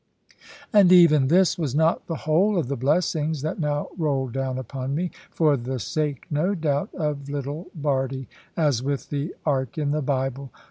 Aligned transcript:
And 0.73 0.91
even 0.91 1.27
this 1.27 1.59
was 1.59 1.75
not 1.75 2.07
the 2.07 2.15
whole 2.25 2.57
of 2.57 2.69
the 2.69 2.75
blessings 2.75 3.43
that 3.43 3.59
now 3.59 3.87
rolled 3.99 4.33
down 4.33 4.57
upon 4.57 4.95
me, 4.95 5.11
for 5.29 5.55
the 5.55 5.77
sake, 5.77 6.25
no 6.31 6.55
doubt, 6.55 6.89
of 6.95 7.29
little 7.29 7.67
Bardie, 7.75 8.27
as 8.57 8.81
with 8.81 9.09
the 9.11 9.35
ark 9.45 9.77
in 9.77 9.91
the 9.91 10.01
Bible. 10.01 10.49